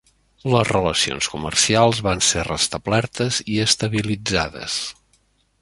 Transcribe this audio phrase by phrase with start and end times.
[0.53, 4.83] Les relacions comercials van ser restablertes i estabilitzades.